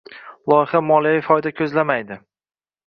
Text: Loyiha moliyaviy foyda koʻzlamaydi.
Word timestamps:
Loyiha 0.53 0.81
moliyaviy 0.87 1.23
foyda 1.29 1.55
koʻzlamaydi. 1.61 2.21